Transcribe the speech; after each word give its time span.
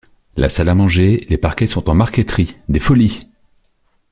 La 0.35 0.49
salle 0.49 0.69
à 0.69 0.73
manger, 0.73 1.27
les 1.29 1.37
parquets 1.37 1.67
sont 1.67 1.87
en 1.87 1.93
marqueterie, 1.93 2.57
des 2.69 2.79
folies! 2.79 3.27